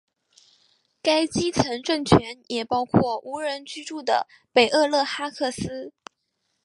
[1.03, 5.93] 该基层政权也包括无人居住的北厄勒哈克斯。